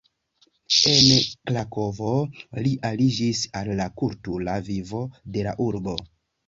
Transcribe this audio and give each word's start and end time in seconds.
En 0.93 1.03
Krakovo 1.49 2.15
li 2.65 2.73
aliĝis 2.91 3.45
al 3.63 3.73
la 3.83 3.91
kultura 4.05 4.61
vivo 4.73 5.09
de 5.37 5.51
la 5.53 5.57
urbo. 5.71 6.01